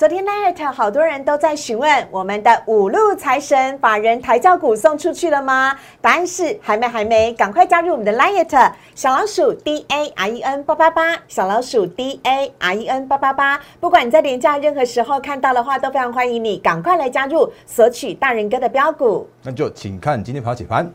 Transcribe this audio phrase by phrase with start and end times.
[0.00, 5.76] 昨天 night 好多人都在询问我们的五路财神法人抬轿股送出去了吗？
[6.00, 13.60] 答案是还没，还没，赶快加入我们的 liet 小老鼠 d a r e n 八八八，小老鼠 d a r e n 八八八。
[13.78, 19.28] 不管你在廉价任何时候看到的话，都非常欢迎你赶快来加入，索取大人哥的标股。
[19.42, 20.90] 那就请看今天跑解盘。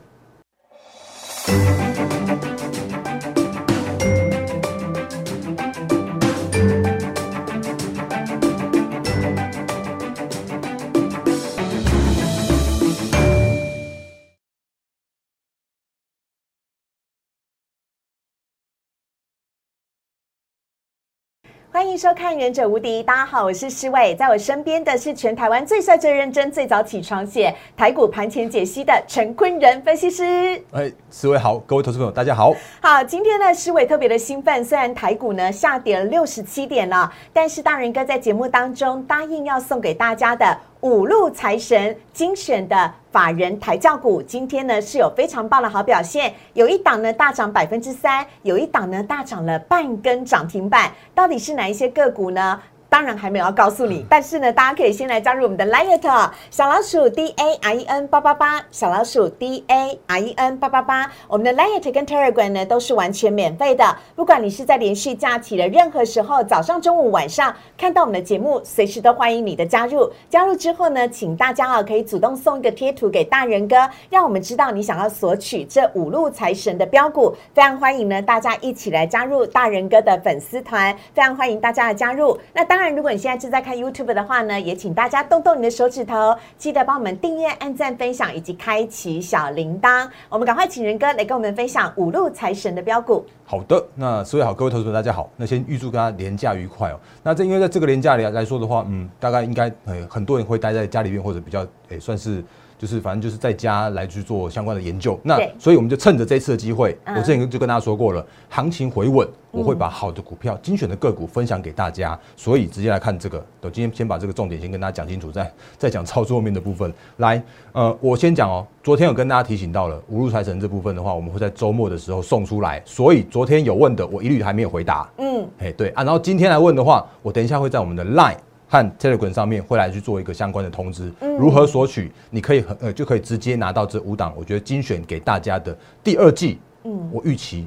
[21.76, 30.24] 欢迎收看《忍者无敌》，大家好，我是施伟，在我身边的是全台湾最帅、最认真、最早起床写台股盘前解析的陈坤仁分析师。
[30.72, 32.54] 哎，施伟好，各位投资朋友大家好。
[32.80, 40.58] 好，今天呢，施伟特别的兴奋，虽然台股呢下跌了六十七点了，但是大仁哥在节目当中答应要送给大家的。
[40.80, 52.60] 五路财神精选的法人抬轿股，今天呢是有非常棒的好表现，有一档呢大涨百分之三，有一档呢大涨了半根涨停板，到底是哪一些个股呢？
[52.88, 61.10] 当然还没有要告诉你，但是呢，大家可以先来加入我们的 Light 小老鼠 D A R E N 八八八，小老鼠 D A R E N 八八八。
[61.28, 63.84] 我们的 Light 跟 Telegram 呢都是完全免费的，
[64.14, 70.10] 不管你是在连续假期的任何时候，早上、中午、晚上看到我们的节目，随时都欢迎你的加入。
[70.30, 73.76] 加入之后呢，请大家啊可以主动送一个贴图给大人哥，
[74.08, 77.34] 让我们知道你想要索取这五路财神的标股。
[77.52, 82.38] 非常欢迎呢，大家一起来加入大人哥的粉丝团，非常欢迎大家的加入。
[82.52, 82.94] 那当当然。
[82.94, 90.06] 如果你现在正在看 YouTube 的话呢，也请大家动动你的手指头，记得帮我们订阅、按赞、分享以及开启小铃铛。
[90.28, 93.24] 我们赶快请仁哥来跟我们分享五路财神的标股。
[93.46, 97.00] 好的，那所以好，各位投资者大家好，那先预祝大家廉价愉快哦。
[97.22, 102.44] 那这因为在这个廉价里来说的话，嗯，大概应该呃很多人会待在家里面或者比较诶算是。
[102.78, 112.18] 就是反正就是在家来去做相关的研究，那所以我们就趁着这次的机会，我之前就跟大家说过了，行情回稳，我会把好的股票、精选的个股分享给大家。
[112.36, 116.92] 所以直接来看这个，我今天先把这个重点先跟大家讲清楚，再再讲操作面的部分。
[117.16, 117.42] 来，
[117.72, 122.82] 呃，我先讲哦，昨天有跟大家提醒到了五路财神这部分的话，我们会在周末的时候送出来。
[122.84, 125.08] 所以昨天有问的，我一律还没有回答。
[125.18, 128.36] 嗯，哎，对啊，然后今天来问的话，我等一下会在我们的 Line。
[128.76, 132.12] 和 Telegram 上面会来去做一个相关的通知，如何索取？
[132.30, 137.66] 你可以很呃就可以直接拿到这五档，我觉得精选给大家的第二季，嗯，我预期。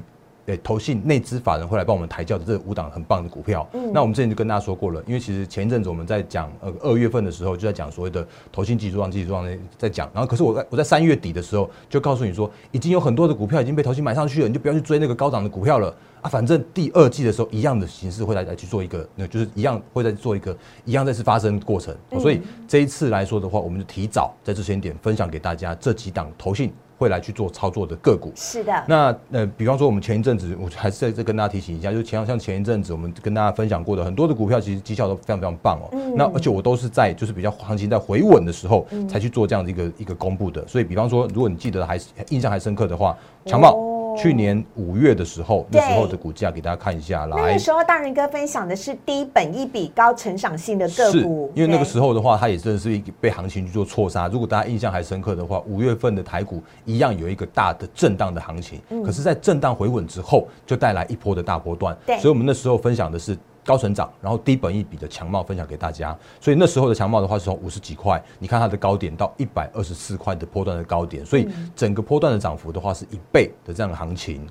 [0.50, 3.64] 对，投信内资法人会来帮我们抬轿的这五档很棒的股票。
[3.72, 21.94] 嗯，那我们之前就跟大家说过了，因为其实前一阵子我们在讲呃二月份的时候就在讲所谓的投信技术上技术上在讲，然后可是我在我在三月底的时候就告诉你说，已经有很多的股票已经被投信买上去了，你就不要去追那个高涨的股票了啊，反正第二季的时候一样的形式会来来去做一个，那就是一样会在做一个一样再次发生过程。
[22.18, 26.72] 所以这一次来说的话，我们就提早在这些点分享给大家这几档投信。
[27.00, 28.84] 会来去做操作的个股，是的。
[28.86, 35.88] 那呃，比方说我们前一阵子，我还是在这跟大家提醒一下，就是前像前一阵子我们跟大家分享过的很多的股票，其实绩效都非常非常棒哦。
[36.14, 40.62] 那而且我都是在就是比较行情在回稳的时候才去做这样的一个一个公布的。
[40.68, 43.89] 所以比方说，如果你记得还是印象还深刻的话，强茂。
[44.16, 47.26] 去年五月的时候，那时候的股价给大家看一下。
[47.26, 54.28] 来，那时候大人哥分享的是低本一比高成长性的个股，因为那个时候的话，它也真的是被行情去做错杀。
[54.28, 61.96] 如果大家印象还深刻的话，五月份的台股一样有一个大的震荡的行情，可是，在震荡回稳之后，就带来一波的大波段。
[62.06, 63.36] 对，所以我们那时候分享的是。
[63.70, 74.44] 高成长，然后低本一比的强貌分享给大家，所以那时候的强貌的话是从五十几块，你看它的高点到一百二十四块的波段的高点，所以整个波段的涨幅的话是一倍的这样的行情。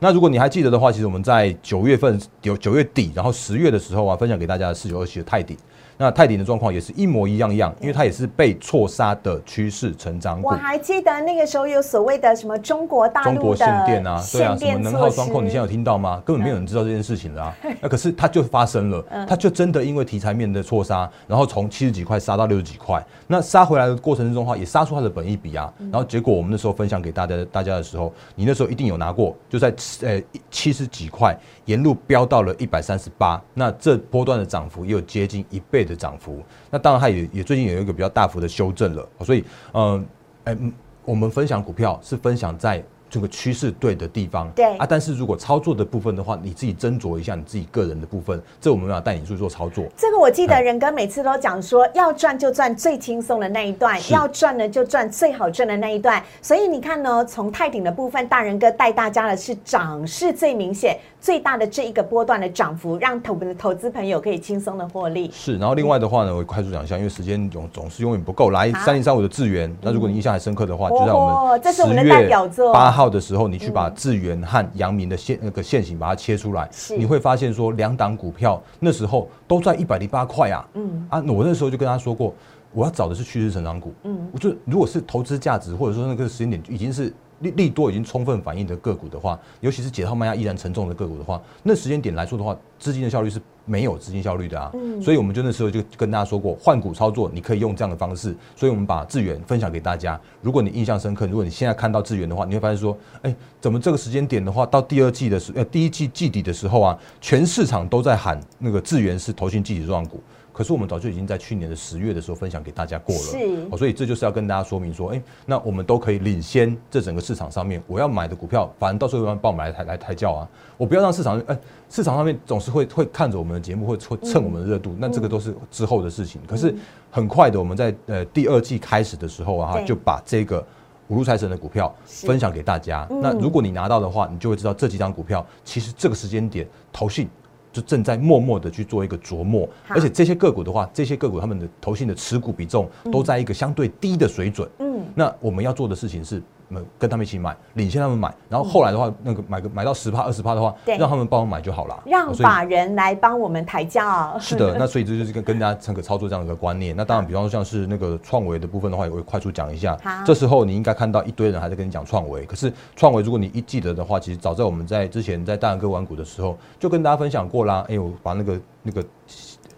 [0.00, 5.56] 那如果你还记得的话，其实我们在九月份有九月底，然后十月的时候啊，分享给大家的四九二七的泰迪。
[5.96, 10.48] 那泰鼎的状况也是一模一样一样，因为它也是被错杀的趋势成长股。
[10.48, 16.20] 我还记得那个时候有所谓的什么中国大陆中国限电啊，对啊，什么能耗双控，你现在有听到吗？
[16.24, 17.56] 根本没有人知道这件事情了啊。
[17.80, 23.04] 那可是它就发生了，它就真的因为题材面的错杀，然后从七十几块杀到六十几块。
[23.26, 25.72] 那杀回来的过程之中的话，也杀出它的本意比啊。
[25.78, 29.72] 然后结果我们那时候分享给大家大家的时候，你那时候一定有拿过，就在
[30.02, 30.20] 呃
[30.50, 31.36] 七十几块
[31.66, 36.42] 沿路飙到了一百三十八，那这波段的涨幅也有接近一倍的涨幅。
[36.70, 40.06] 那当然，它也也最近有一个比较大幅的修正了，所以，嗯，
[40.44, 40.56] 哎，
[41.04, 42.82] 我们分享股票是分享在。
[43.14, 44.50] 这个趋势对的地方。
[44.56, 49.84] 对啊，但是如果操作的部分的话，你自己斟酌一下你自己个人的部分，这我们要带你去做操作。
[49.96, 56.20] 这个我记得哎仁哥每次都讲说，要赚就赚最轻松的那一段，要赚呢就赚最好赚的那一段。
[56.42, 65.30] 所以你看呢，从泰鼎的部分，大仁哥带大家的是涨势最明显、最大的这一个波段的涨幅，让投的投资朋友可以轻松的获利。
[65.32, 68.50] 是，然后另外的话呢，我快速讲一下，因为时间总总是永远不够。
[68.50, 80.66] 来，好三零三五的智源，那如果你印象还深刻的话，就在我哦们这是我们的代表作八号的时候，你去把智源和阳明的线那个线型把它切出来，你会发现说两档股票那时候都在一百零八块啊。
[80.74, 82.34] 嗯啊，我那时候就跟他说过，
[82.72, 83.92] 我要找的是趋势成长股。
[84.04, 94.70] 嗯我就如果是投资价值或者说那个时间点已经是利利多已经充分反映的个股的话，尤其是解套卖压依然沉重的个股的话，那时间点来说的话，资金的效率是没有资金效率的啊。
[94.74, 98.34] 嗯所以我们就那时候就跟大家说过，换股操作你可以用这样的方式。
[98.56, 100.18] 所以我们把智源分享给大家。
[100.40, 110.22] 如果你印象深刻，如果你现在看到智源的话，你会发现说，哎，怎么这个时间点的话，到第二季的时呃第一季季底的时候啊，全市场都在喊那个智源是投信季底状股。
[110.54, 113.66] 可是我们早就已经在去年的十月的时候分享给大家过了，是。
[113.70, 121.58] 哦，所以这就是要跟大家说明说，哎、那我们都可以领先这整个市场上面，我要买的股票，反正到时候有人帮我们来抬来抬轿啊，我不要让市场，哎、
[121.90, 126.40] 市场上面总是会会看着我们的节目，会会蹭我们的热度，那这个都是之后的事情。
[126.46, 126.74] 可是
[127.10, 130.64] 很快的，我们在呃第二季开始的时候啊，就把这个。
[131.08, 133.20] 五路财神的股票分享给大家，嗯。
[133.20, 137.28] 那如果你拿到的话，你就会知道这几张股票其实这个时间点投信
[137.74, 144.68] 就正在默默的去做一个琢磨，而且这些个股的话，这些个股他们的投信的持股比重都在一个相对低的水准。
[144.78, 144.83] 嗯，
[145.14, 152.02] 那我们要做的事情是，呃，跟他们一起买，领先他们买，然后后来的话，那个买个买到十趴、二十趴的话对，让他们帮我买就好了。
[152.06, 154.36] 让法人来帮我们抬轿。
[154.40, 156.94] 是的， 那所以这就是跟跟大家这个操作这样的一个观念。
[156.96, 160.24] 那当然，比方说像是那个创维的部分的话，也会快速讲一下好。
[160.24, 167.84] 这时候你应该看到一堆人还在跟你讲创维，可是创维如果你一记得的话，其实早在我们在之前在大阳哥玩股的时候，就跟大家分享过啦。
[167.88, 169.04] 哎，我把那个那个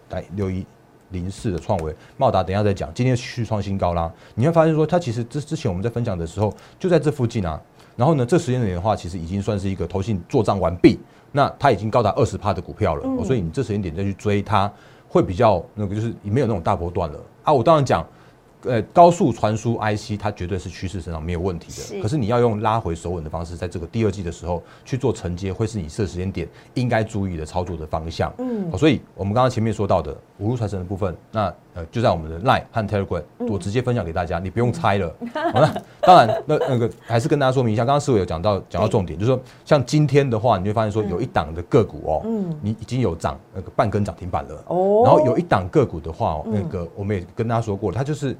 [0.09, 0.65] 来六一。
[1.11, 2.93] 零四的创维茂达，等一下再讲。
[2.93, 7.59] 今天续创新高啦，你会发现说，它其实之之前我们在分享的时候就在这附近啊。
[7.95, 10.99] 然后呢，这时间点的话，其实已经算是一个投信做账完毕，
[11.31, 14.71] 那它已经高达二十趴的股票了、嗯哦所以你这时间点再去追它，
[15.07, 17.51] 会比较那个就是没有那种大波段了啊。
[17.51, 18.05] 我当然讲，
[18.63, 28.33] 呃，高速传输 IC 它绝对是趋势成长没有问题是的，可是你要用拉回手稳的方式，在这个第二季的时候去做承接，会是你设时间点应该注意的操作的方向。
[28.39, 35.15] 嗯好，所以我们刚刚前面说到的五路财神的部分，那呃就在我们的 Line 和 Telegram，我直接分享给大家，你不用猜了。
[35.53, 44.63] 好了，当然那那个还是跟大家说明一下，刚刚思伟有讲到讲到重点，就是说像今天的话，你会发现说有一档的个股哦，嗯你已经有涨那个半根涨停板了。
[44.67, 48.35] 哦然后有一档个股的话、哦，嗯那个我们也跟大家说过了，它就是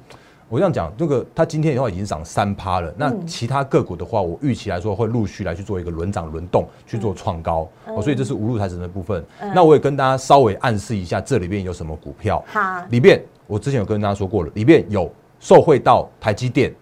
[0.48, 2.92] 我这样讲，这个它今天的话已经涨三趴了。
[2.96, 7.68] 那嗯其他个股的话，我预期来说会陆续来去做一个轮涨轮动，去做创高。
[7.86, 9.22] 哦，所以这是无路财神的部分。
[9.40, 12.42] 嗯那我也跟大家稍微暗示一下，这里面有什么股票。
[12.46, 16.74] 好，里面我之前有跟大家说过了，里面有受惠到台积电。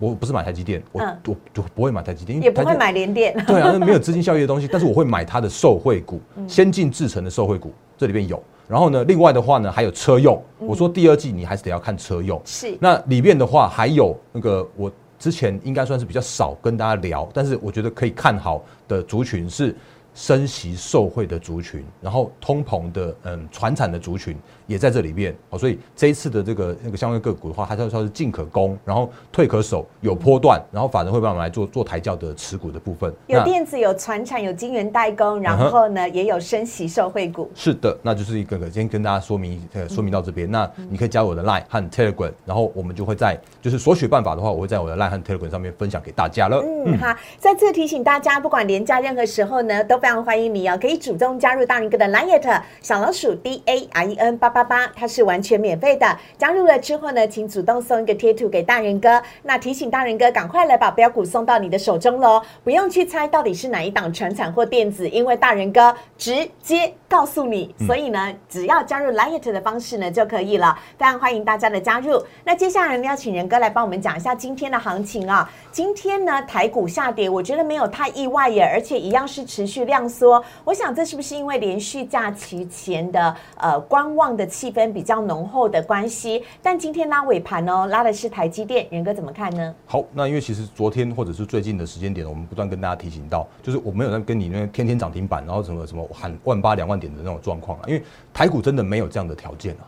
[0.00, 3.34] 我不是买台积电，我、嗯我就不会买台积电，因也不会买联电。
[3.46, 8.40] 对啊，那没有资金效益的东西，但是我会买它的受惠股， 嗯先进制成的受惠股，这里面有。
[8.68, 10.40] 然后呢，另外的话呢，还有车用。
[10.60, 12.40] 嗯我说第二季你还是得要看车用。
[12.44, 19.74] 是，那里面的话还有那个我之前应该算是比较少跟大家聊，但是我觉得可以看好的族群是
[20.18, 24.36] 升息受惠的族群，然后通膨的嗯传产的族群
[24.66, 33.14] 也在这里面哦，所以这一次的这个那个相关个股的话，它叫说是进可攻，然后退可守，有波段，然后法人会帮我们来做做抬轿的持股的部分。
[33.28, 37.48] 有电子，有船产，有晶圆代工，然后呢也有升息受惠股。
[37.54, 46.60] 是的，那就是一个个今天跟大家说明呃说明到这边，那你可以加我的 Line 和 Telegram，然后我们就会在就是索取办法的话，我会在我的 Line 和 Telegram 上面分享给大家了。
[46.66, 56.18] 嗯，好，再次提醒大家，不管廉价任何时候呢，都非常欢迎你哦，可以主动加入大人哥的 Line 小老鼠 D A R E N 八八八，它是完全免费的。
[56.38, 59.22] 加入了之后呢，请主动送一个贴图给大人哥。
[59.42, 67.74] 那提醒大人哥赶快来把标股送到你的手中喽，不用去猜到底是哪一档传产或电子，因为大人哥直接告诉你。
[67.86, 70.74] 所以呢，只要加入 Line 的方式呢就可以了。
[70.96, 72.18] 非常欢迎大家的加入。
[72.44, 75.50] 那接下来呢，要请仁哥来帮我们讲一下今天的行情啊。
[75.70, 80.42] 今天呢，台股下跌，我觉得没有太意外耶，而且一样是持续量量缩。
[80.64, 86.44] 我想这是不是因为连续假期前的呃观望的气氛比较浓厚的关系？
[86.62, 89.74] 但今天拉尾盘哦，拉的是台积电，仁哥怎么看呢？
[89.86, 98.02] 好，那因为其实昨天或者是最近的时间点，我们不断跟大家提醒到，就是我没有在跟你那天天涨停板，然后什么什么喊万八两万点的那种状况啊，因为
[98.32, 99.82] 台股真的没有这样的条件啊。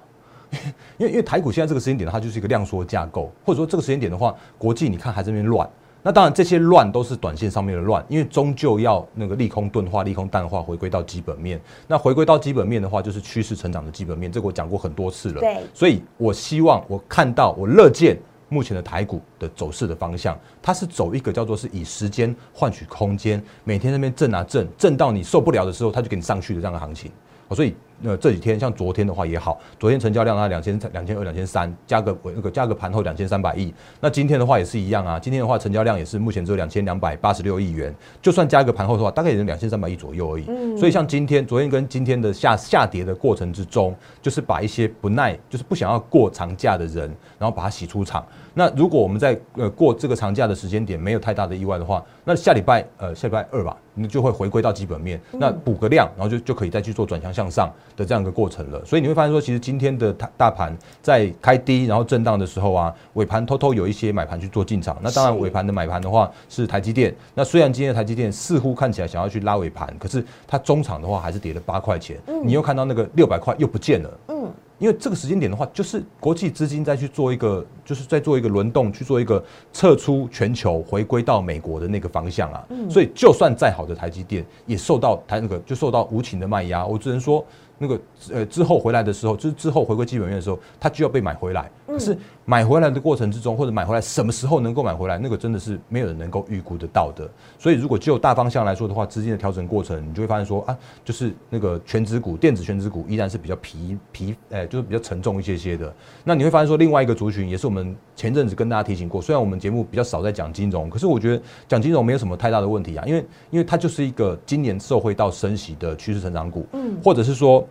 [0.98, 5.68] 因为因为台股现在这个时间点，它就是一个量缩架构，或者说这个时间点的话，国际你看还在那边乱，
[6.02, 11.60] 那当然这些乱都是短线上面的乱，因为终究要那个利空钝化、利空淡化，回归到基本面。
[11.86, 15.40] 那回归到基本面的话，就是趋势成长的基本面，这个我讲过很多次了。
[15.40, 27.10] 对，所以我希望我看到我乐见目前的台股的走势的方向，它是走一个叫做是以时间换取空间，每天那边震啊震，震到你受不了的时候，它就给你上去的这样的行情。
[27.52, 33.72] 所以，呃，这几天像昨天的话也好，昨天成交量啊两千两千二两千三，加个那个加个盘后两千三百亿。
[34.00, 40.44] 那今天的话也是一样啊，今天的话成交量也是目前只有两千两百八十六亿元，就算加一个盘后的话，大概也是两千三百亿左右而已。
[40.78, 48.24] 所以像今天、昨天跟今天的下下跌的过程之中，就是把一些不耐，就是不想要过长假的人，然后把它洗出场。
[48.52, 58.82] 那如果我们在呃过这个长假的时间点没有太大的意外的话，那下礼拜呃下礼拜二吧，你就会回归到基本面，那补个量，然后就就可以再去做转向向上的这样一个过程了。
[58.84, 64.96] 所以你会发现说，其实今天的大大盘在开低然后震荡的时候啊，尾盘偷偷有一些买盘去做进场。
[65.02, 67.14] 那当然尾盘的买盘的话是台积电。
[67.34, 72.16] 那虽然今天的台积电似乎看起来想要去拉尾盘，可是它中场的话还是跌了八块钱。
[72.42, 74.10] 你又看到那个六百块又不见了。
[74.28, 74.50] 嗯。
[74.78, 82.66] 因为这个时间点的话，就是国际资金再去做一个，就是在做一个轮动，去做一个撤出全球，回归到美国的那个方向啊。
[82.88, 86.86] 所以，就算再好的台积电，也受到台那个就受到无情的卖压。
[86.86, 87.44] 我只能说。
[87.82, 87.98] 那个
[88.30, 91.70] 呃之后回来的时候，就是之后回归基本面的时候，它就要被买回来。
[91.92, 97.28] 可是买回来的过程之中，或者买回来什么时候能够买回来，那个真的是没有人能够预估得到的。
[97.58, 105.92] 所以如果就大方向来说的话，资金的调整过程，你就会发现说啊，就是那个全指股、电子全指股依然是比较疲疲，哎，就是比较沉重一些些的。
[106.24, 117.66] 那你会发现说，另外一个族群也是我们前阵子跟大家提醒过，虽然我们节目比较少在讲金融，可是我觉得讲金融没有什么太大的问题啊，因为因为它就是一个今年受惠到升息的趋势成长股，嗯，或者是说。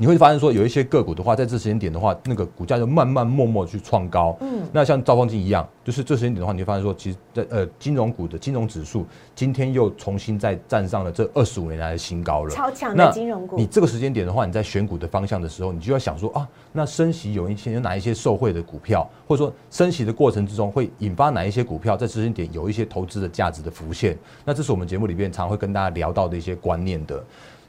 [0.00, 4.36] 你会发现说有一些个股的话，在这时间点的话，那个股价就慢慢默默去创高。
[4.40, 12.50] 嗯，那像兆丰金一样，就是这时间点的话，你会发现说，其实在呃金融股的金融指数今天又重新再站上了这二十五年来的新高了。
[12.50, 13.56] 超强的金融股。
[13.56, 24.16] 你这个时间点的话，你在选股的方向的时候，你就要想说啊，那升息有一些有哪一些受惠的股票，或者说升息的过程之中会引发哪一些股票在时间点有一些投资的价值的浮现。
[24.44, 27.20] 那这是我们节目里面常会跟大家聊到的一些观念的。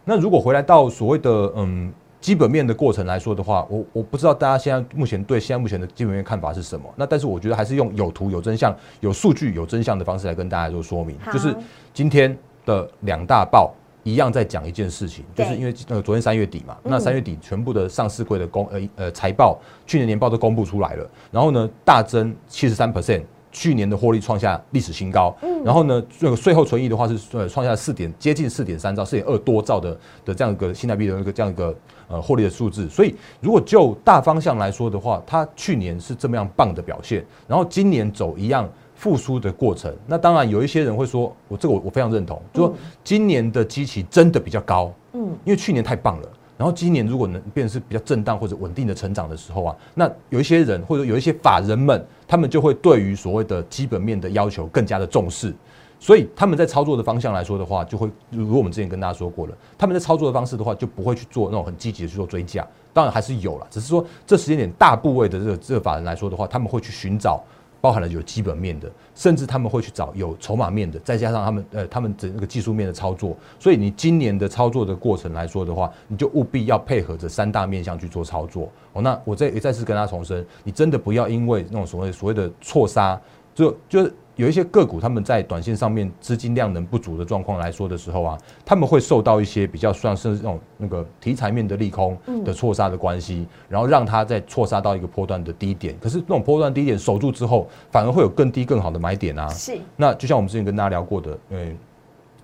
[0.05, 1.91] 那如果回来到所谓的嗯。
[2.21, 6.85] 基本面的过程来说的话，我我不知道大家现在目前对现在目前的基本面看法是什么。
[6.95, 11.17] 那但是我觉得还是用有图有真相、有数据有真相的方式来跟大家做说明。
[11.31, 11.55] 就是
[11.93, 13.73] 今天的两大报
[14.03, 19.57] 一样在讲一件事情，就是因为呃昨天三月底嘛，那三月底全部的上市柜的公呃呃财报、
[19.87, 23.23] 去年年报都公布出来了，然后呢大增七十三 percent。
[23.51, 31.75] 去年的获利创下历史新高，嗯，然后呢，这个税后存益的话是呃创下四点接近四点三兆、四点二多兆的的这样一个新台币的一个这样一个
[32.07, 32.87] 呃获利的数字。
[32.89, 39.93] 所以如果就大方向来说的话，它去年是这么样棒的表现，然后今年走一样复苏的过程。
[40.05, 46.29] 那当然有一些人会说，我这个我我非常认同，就说今年的基期真的比较高，嗯，因为去年太棒了。
[46.59, 55.55] 然后今年如果能变是比较震荡或者稳定的成长的时候啊，那有一些人或者有一些法人们，他们就会对于所谓的基本面的要求更加的重视，
[56.01, 67.41] 所以他们在操作的方向来说的话，就会如果我们之前跟大家说过了，他们在操作的方式的话，就不会去做那种很积极的去做追加，当然还是有了，只是说这时间点大部位的这个这个法人来说的话，他们会去寻找。
[67.81, 73.35] 包含了有基本面的，甚至他们会去找有筹码面的，再加上他们呃他们整个技术面的操作。
[73.59, 78.71] 所以你今年的操作的过程来说的话，你就务必要配合着三大面向去做操作。
[78.93, 83.19] 哦，那我再也再次跟他重申，你真的不要因为那种所谓所谓的错杀，
[83.53, 84.13] 就就是。
[84.39, 95.93] 有一些个股，他们在短线上面资金量能不足的状况来说的时候啊，他们会受到一些比较算是那种那个题材面的利空的错杀的关系，然后让它在错杀到一个波段的低点。
[95.99, 99.49] 可是那种波段低点守住之后，反而会有更低更好的买点啊。
[99.49, 99.77] 是。
[99.97, 101.75] 那就像我们之前跟大家聊过的，诶，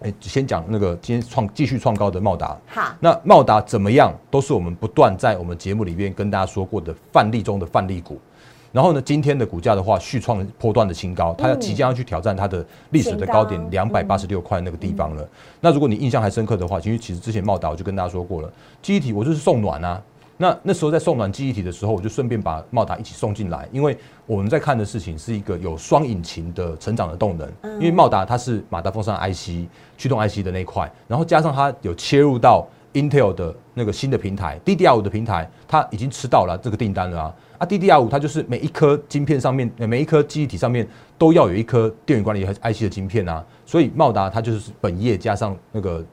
[0.01, 2.57] 诶，先讲那个今天创继续创高的茂达。
[2.67, 2.93] 好。
[2.99, 8.19] 那茂达怎么样，都是我们不断在我们节目里面跟大家说过的范例中的范例股。
[8.75, 15.25] 然后呢，今天的股价的话，续创波段的新高，它要即将要去挑战它的历史的高点两百八十六块那个地方了。
[15.61, 18.51] 那如果你印象还深刻的话，其实其实之前茂达我就跟大家说过了，
[18.81, 20.03] 记忆体我就是送暖啊。
[20.35, 27.49] 那那时候在送暖记忆体的时候，我就顺便把茂达一起送进来，因为我们在看的事情是一个有双引擎的成长的动能。
[27.79, 37.35] 因为茂达它是马达风扇 IC 驱动 IC 的那块，然后加上它有切入到 Intel 的那个新的平台 DDR 五的平台，它已经吃到了这个订单了啊。
[37.57, 40.87] 啊，DDR 五它就是每一颗晶片上面，每一颗记忆体上面
[41.17, 46.03] 都要有一颗电源管理和 IC 的晶片啊，所以茂达它就是本业加上那个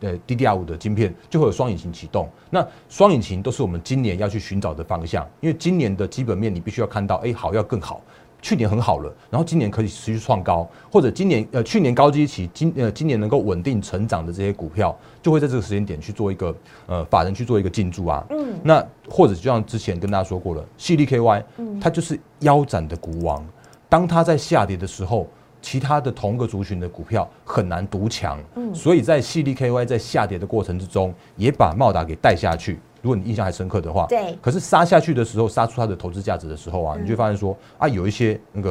[0.00, 2.28] 呃 DDR 五的晶片，就会有双引擎启动。
[2.50, 8.00] 那双引擎都是我们今年要去寻找的方向，因为今年的基本面你必须要看到，哎，好要更好，
[8.40, 16.54] 去年很好了，然后今年可以持续创高，或者今年呃去年高基期，今呃今年能够稳定成长的这些股票，就会在这个时间点去做一个
[16.86, 18.24] 呃法人去做一个进驻啊。
[18.30, 21.42] 嗯，那或者就像之前跟大家说过了，系力 KY，
[21.80, 23.44] 它就是腰斩的股王，
[23.88, 25.26] 当它在下跌的时候。
[25.60, 32.78] 其他的同个族群的股票很难独强，嗯，所以在系力 KY 在下跌的过程之中，也把茂达给带下去。
[33.02, 34.36] 如果你印象还深刻的话，对。
[34.40, 38.70] 可是杀下去的时候，杀出它的投资价值的时候啊，你就发现说啊，有一些那个，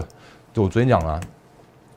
[0.55, 1.19] 我昨天讲了，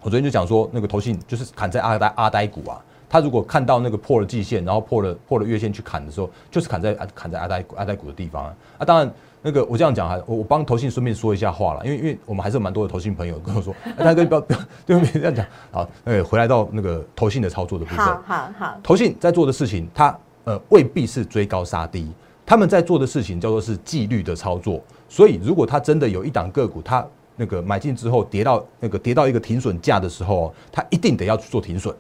[0.02, 8.54] 我昨天就讲说那个投信就是砍在阿呆阿呆股啊，他如果看到那个破了季线，然后破了破了月线去砍的时候，就是砍在砍在阿呆阿呆股的地方啊。
[8.78, 9.10] 啊，当然。
[9.42, 22.10] 那个我这样讲哈，我我帮投信顺便说一下话了，因为因为我们还是蛮多的投信朋友跟我说， 大哥不要不要对不对这样讲好，呃，回来到那个投信的操作的部分，好好好，投信在做的事情，它呃未必是追高杀低，
[22.44, 27.06] 他们在做的事情叫做是纪律的操作，所以如果他真的有一档个股，他
[27.36, 31.94] 那个买进之后跌到那个跌到一个停损价的时候，他一定得要去做停损，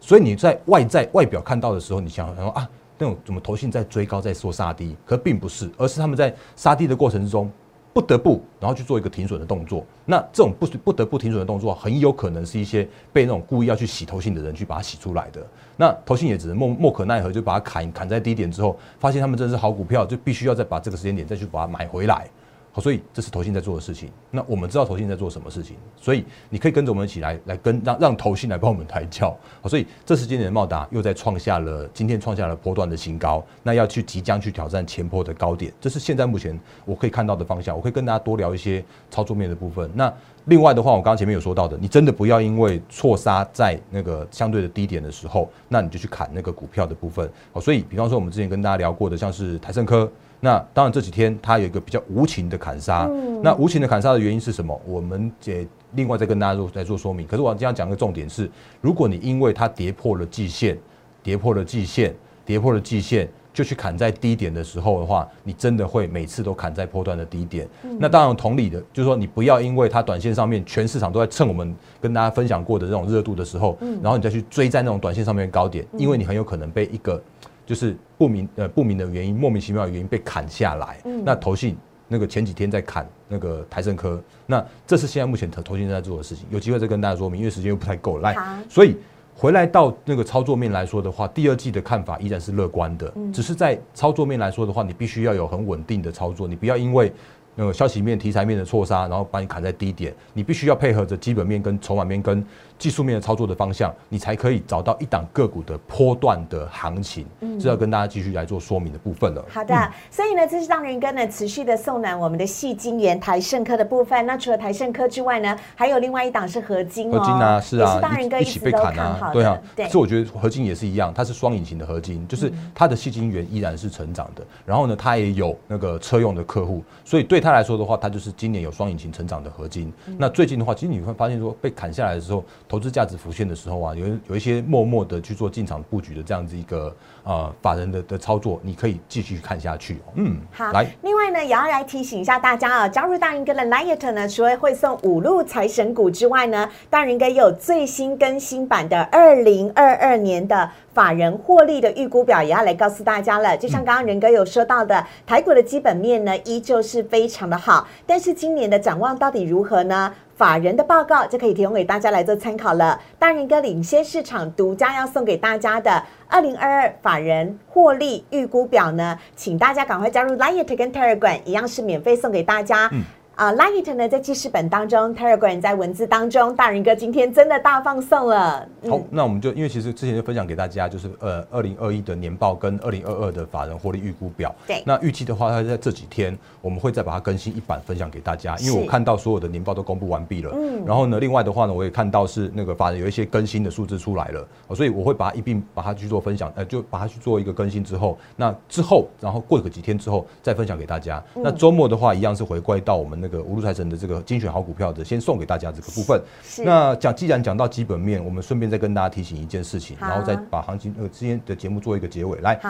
[0.00, 2.68] 所以你在外在外表看到的时候，你想想说啊。
[2.96, 7.50] 那种怎么投信在追高在说杀低，可并不是，而是他们在杀低的过程之中
[7.94, 9.86] 不得不然后去做一个停损的动作。
[10.04, 15.40] 那这种不不得不停损的动作，很有可能是一些被那种故意要去洗头性的人去把它洗出来的。
[15.76, 22.28] 那头性也只能莫莫可奈何，就把它砍砍在低点之后，发现他们真是好股票，就必须要再把这个时间点再去把它买回来。
[22.74, 24.10] 好，所以这是投信在做的事情。
[24.32, 29.30] 那我们知道投信在做什么事情，所以你可以跟着我们一起来，来跟让让投信来帮我们抬轿。
[29.62, 37.76] 好，所以这是今年的茂达又在创下了今天创下了波段的新高，那要去即将去挑战前坡的高点，这是现在目前我可以看到的方向。
[37.76, 39.88] 我可以跟大家多聊一些操作面的部分。
[39.94, 40.12] 那
[40.46, 47.30] 另外的话，我刚刚前面有说到的，你真的不要因为错杀在那个相对的低点的时候，那你就去砍那个股票的部分。
[47.52, 50.10] 好，所以比方说我们之前跟大家聊过的，像是台盛科。
[50.44, 53.10] 那当然，这几天它有一个比较无情的砍杀。
[53.42, 54.78] 那无情的砍杀的原因是什么？
[54.86, 57.26] 我们也另外再跟大家做来做说明。
[57.26, 58.50] 可是我今天讲个重点是，
[58.82, 60.78] 如果你因为它跌破了季线，
[61.22, 67.66] 跌破了季线，跌破了季线，就去砍在低点的时候的话，你真的会每次都砍在破断的低点。
[67.98, 77.18] 那当然，同理的，就是说你不要因为它短线上面全市场都在蹭我们跟大家分享过的这种热度的时候，然后你再去追在那种短线上面高点，因为你很有可能被一个。
[77.66, 80.98] 就是不明呃不明的原因，莫名其妙的原因被砍下来。
[81.24, 81.76] 那投信
[82.08, 86.44] 那个前几天在砍那个台盛科，那这是现在目前投投信在做的事情。
[86.50, 88.18] 有机会再跟大家说明，因为时间又不太够。
[88.18, 88.36] 来，
[88.68, 88.96] 所以
[89.34, 93.12] 回来到那个操作面来说的话，第二季的看法依然是乐观的。
[93.32, 97.12] 只是在操作面来说的话，你必须要有很稳定的操作，你不要因为。
[97.56, 102.44] 那个消息面、题材面的错杀，然后把你砍在低点，你必须要配合着基本面、跟筹码面、跟
[102.84, 107.24] 技术面的操作的方向，你才可以找到一档个股的波段的行情。
[107.40, 109.42] 嗯，这要跟大家继续来做说明的部分了。
[109.48, 109.74] 好的，
[110.10, 114.26] 所以呢，这是让人跟呢持续的送暖我们的细晶圆台盛科的部分。
[114.26, 119.58] 那除了台盛科之外呢，还有另外一档是合金合金啊，是啊，大人哥一起被砍啊，对啊。
[119.88, 124.44] 所以我觉得合金也是一样，它是双引擎的合金，就是它的细晶圆依然是成长的。
[124.66, 128.24] 然后呢，它也有那个车用的客户，所以对他来说的话，它就是。
[128.24, 129.92] 是今年有双引擎成长的合金。
[130.16, 132.42] 那最近的话，其实你会发现说，被砍下来的时候，
[132.74, 140.00] 投资价值浮现的时候啊，有有一些默默的去做进场布局的这样子一个呃法人的的操作，你可以继续看下去。
[140.16, 140.72] 嗯，好。
[140.72, 150.68] 来，另外呢，也要来提醒一下大家啊，加入大人哥的 Light 呢，除了会送五路财神股之外呢，大人哥也有最新更新版的二零二二年的。
[150.94, 160.14] 法人获利的预估表也要来告诉大家了，就像刚刚仁哥有说到的，台股的基本面呢依旧是非常的好，但是今年的展望到底如何呢？
[160.36, 163.00] 法人的报告就可以提供给大家来做参考了。
[163.20, 172.90] 大仁哥领先市场独家要送给大家的二零二二法人获利预估表呢，请大家赶快加入 Light 跟 Telegram，一样是免费送给大家。
[173.36, 178.64] 啊，Light 呢在记事本当中，Telegram 在文字当中，大人哥今天真的大放送了。
[178.88, 184.54] 好，那我们就因为其实之前就分享给大家，就是呃二零二一的年报跟二零二二的法人获利预估表。
[184.68, 190.52] 对，那预计的话，它在这几天我们会再把它更新一版分享给大家，因为我看到所有的年报都公布完毕了。
[190.54, 201.20] 嗯，然后呢，另外的话呢，我也看到是那个法人有一些更新的数字出来了，所以我会把它一并把它去做分享，呃，就把它去做一个更新之后，那之后然后过个几天之后再分享给大家。
[201.34, 203.98] 那周末的话，一样是回归到我们那个五路财神的。
[204.04, 206.20] 这个精选好股票的，先送给大家这个部分。
[206.58, 212.38] 那讲，既然讲到基本面，我们顺便再跟大家提醒一件事情，然后再把行情呃今天的节目做一个结尾。
[212.40, 212.60] 来，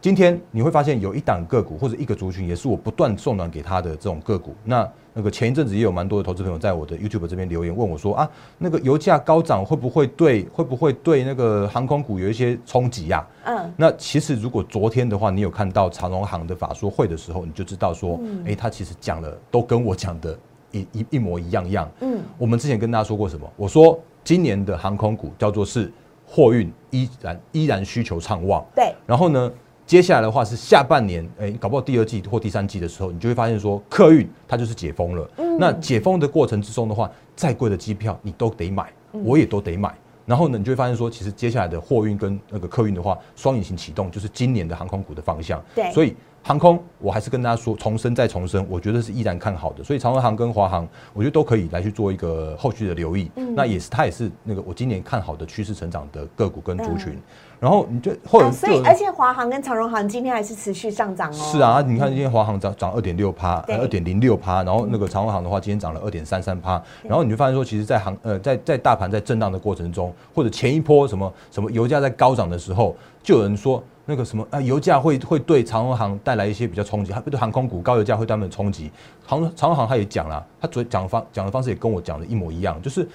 [0.00, 4.54] 今天你会发现有一档个股或者一个族群，也是我不断送暖给他的这种个股。
[4.62, 13.26] 那那个前一阵子也有蛮多的投资朋友在我的 YouTube 这边留言问我说啊，那个油价高涨会不会对会不会对那个航空股有一些冲击呀？
[13.44, 20.38] 嗯，那其实如果昨天的话，你有看到长荣航的法说会的时候，你就知道说，哎，他其实讲了都跟我讲的。
[20.74, 21.88] 一一一模一样样。
[22.00, 23.48] 嗯，我们之前跟大家说过什么？
[23.56, 25.88] 我说今年的航空股叫做是
[26.26, 28.66] 货运依然依然需求畅旺。
[28.74, 29.52] 对，然后呢，
[29.86, 35.28] 接下来的话是下半年，哎，搞不好第二季或第三季的时候，你就会发现说客运它就是解封了。
[35.58, 39.94] 那解封的过程之中的话，再贵的机票你都得买，我也都得买。
[40.26, 45.62] 然后呢，你就会发现说，其实接下来的货运跟那个客运的话，双引擎启动就是今年的航空股的方向。
[45.74, 46.16] 对，所以
[46.46, 49.82] 航空我还是跟大家说，重申再重申，我觉得是依然看好的。
[49.82, 53.30] 所以长荣航跟华航，我觉得都可以来去做一个后续的留意。
[53.36, 57.18] 嗯，那也是它也是那个我今年看好的趋势成长的个股跟族群。
[57.58, 61.32] 然后你就或者，所以而且华航跟长荣航今天还是持续上涨哦。
[61.32, 66.82] 是啊，你看今天华航涨涨二点六趴，二点零六趴，然后那个长荣航的话，今天涨了二点三三趴。
[67.02, 78.92] 然后你就发现说，其实，在航呃在在大盘在震荡的过程中，或者前一波什么什么油价在高涨的时候，就有人说那个什么啊油价会会对长荣航带来一些比较冲击，它对航空股高油价会对他们冲击。
[79.26, 83.08] 长长荣航他也讲了，他昨讲方讲的方式也跟我讲的一模一样，就是。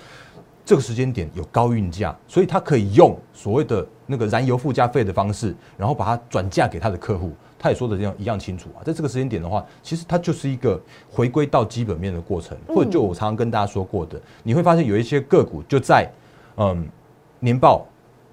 [0.66, 7.34] 这个时间点有高运价，所以他可以用所谓的那个燃油附加费的方式，然后把它转嫁给他的客户。
[7.58, 8.86] 他也说的这样一样清楚啊。
[8.86, 16.08] 在这个时间点的话，其实它就是一个回归到基本面的过程，或者就我常常跟大家说过的，你会发现有一些个股就在
[16.58, 16.88] 嗯
[17.40, 17.84] 年报、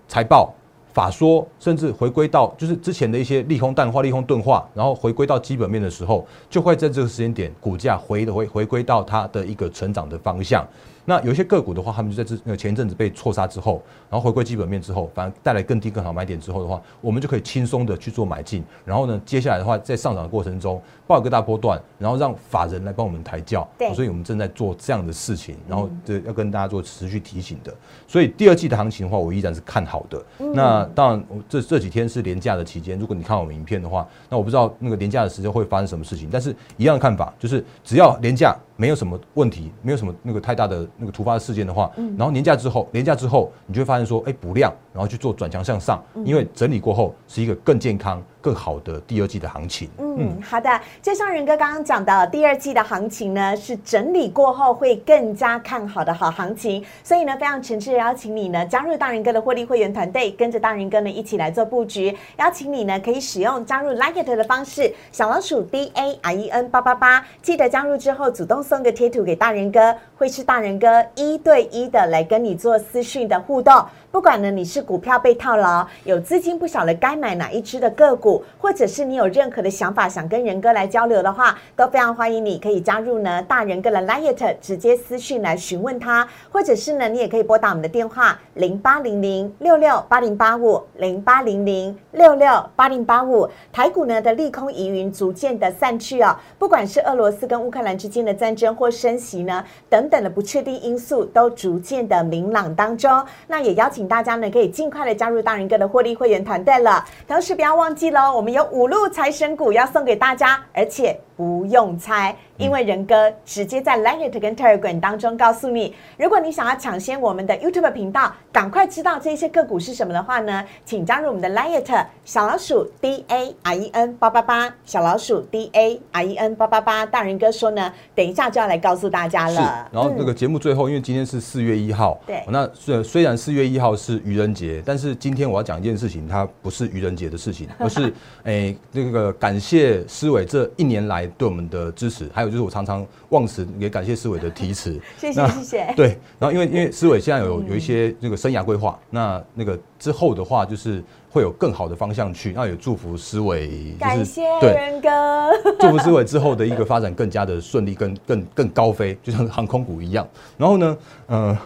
[0.07, 0.53] 财报、
[0.97, 10.67] 法说，甚至回归到就是之前的一些利空淡化、利空钝化，然后回归到基本面的时候，就会在这个时间点股价回回回归到它的一个成长的方向。
[11.05, 18.65] 那有些个股的话，他们就在这前一阵子被错杀之后，然后回归基本面之后，反而带来更低更好买点之后的话，我们就可以轻松的去做买进。
[18.83, 23.66] 然后呢，接下来的话，在上涨的过程中，爆一个大波段，然后让法人来帮我们抬轿。
[23.79, 27.75] 对，所以我们正在做这样的事情，然后这要跟大家做持续提醒的。
[28.07, 30.25] 所以第二季的行情的话，我依然是看好的。
[30.53, 38.57] 那当然，这这几天是廉价的期间，如果你看我们影片的话，那我不知道那个廉价的时间会发生什么事情，但是一样的看法，就是只要廉价。
[38.79, 48.23] 没有什么问题，没有什么那个太大的那个突发的事件的话，然后年假之后，年假之后，你就会发现说，哎，补量，然后去做转强向上，因为整理过后是一个更健康。
[48.47, 49.91] 更好的第二季的行情。
[49.99, 50.71] 嗯，好的。
[51.03, 56.81] 就像仁哥刚刚讲的，第二季的行情呢，是整理过后会更加看好的好行情。
[57.03, 62.17] 所以呢，非常诚挚的邀请你呢，加入大仁哥的获利会员团队，跟着大仁哥呢一起来做布局。
[62.39, 67.27] 邀请你呢，可以使用加入 Like It 的方式，小老鼠 D A R E N 八八八。
[67.43, 73.75] 记得加入之后，主动送个贴图给大仁哥，会是大仁哥一对一的来跟你做私讯的互动。
[74.17, 93.47] 不管呢，你是股票被套牢，有资金不晓得该买哪一只的个股，或者是你有任何的想法想跟仁哥来交流的话，都非常欢迎你可以加入呢大人哥的 Light，直接私讯来询问他，或者是呢，你也可以拨打我们的电话零八零零六六八零八五零八零零六六八零八五。
[93.71, 103.23] 台股呢的利空疑云逐渐的散去哦，不管是俄罗斯跟乌克兰之间的战争或升息呢等等的不确定因素，都逐渐的明朗当中。
[103.47, 104.06] 那也邀请。
[104.07, 112.35] 大家呢可以尽快的加入大人哥的获利会员团队了，同时不要忘记喽，我们有五路财神股要送给大家，而且不用猜。
[112.57, 125.68] 因为仁哥直接在 Light 跟 Telegram 当中告诉你，如果你想要抢先我们的 YouTube 频道，赶快知道这些个股是什么的话呢，请加入我们的 Light 小老鼠 D A R E N 八八八小老鼠 D
[125.75, 127.05] A R E N 八八八。
[127.05, 129.87] 大仁哥说呢，等一下就要来告诉大家了。
[129.92, 138.11] 然后那个节目最后，因为今天是四月一号，对，那虽虽然四月一号是愚人节，但是今天我要讲一件事情，它不是愚人节的事情，而是
[138.44, 145.01] 诶那个感谢思伟这一年来对我们的支持，还有就是我常常忘词，也感谢思伟的提词。
[145.19, 145.93] 谢 谢谢谢。
[145.97, 160.27] 对，然后因为因为思伟现在有有一些那个生涯规划，那那个之后的话就是会有更好的方向去，那也祝福思伟，感谢仁哥， 祝福思伟之后的一个发展更加的顺利，更更更高飞，就像航空股一样。
[160.57, 161.57] 然后呢，嗯，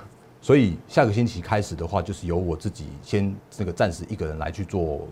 [0.40, 5.06] 所以下个星期开始的话，就是由我自己先这个暂时一个人来去做。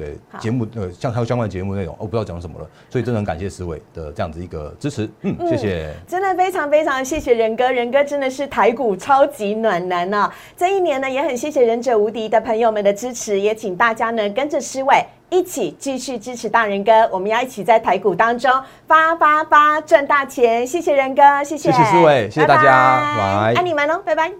[0.00, 10.32] 对节目呃，像还有相关的节目内容，我不知道讲什么了，所以真的很感谢思伟的这样子一个支持，嗯，谢谢，真的非常非常谢谢仁哥，仁哥真的是台股超级暖男啊！
[10.56, 18.50] 这一年呢，也很谢谢忍者无敌的朋友们的支持，也请大家呢跟着思伟一起继续支持大仁哥，我们要一起在台股当中
[18.86, 24.32] 发发发赚大钱，谢谢仁哥，谢谢，谢谢思伟，谢谢大家，拜，爱你们哦，拜拜！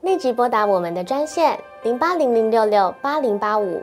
[0.00, 3.82] 立即拨打我们的专线零八零零六六八零八五。